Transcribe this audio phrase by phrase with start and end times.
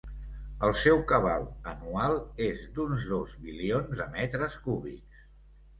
[0.67, 2.17] El seu cabal anual
[2.49, 5.27] és d'uns dos bilions de metres cúbics.